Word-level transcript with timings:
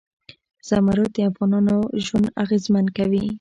زمرد 0.67 1.09
د 1.15 1.17
افغانانو 1.29 1.77
ژوند 2.05 2.27
اغېزمن 2.43 2.85
کوي. 2.97 3.21